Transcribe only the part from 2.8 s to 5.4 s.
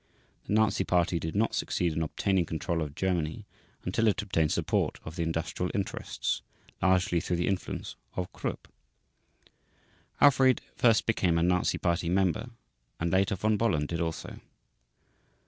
of Germany until it obtained support of the